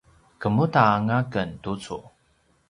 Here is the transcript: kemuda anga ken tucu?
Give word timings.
kemuda 0.41 0.81
anga 0.95 1.17
ken 1.31 1.49
tucu? 1.63 1.97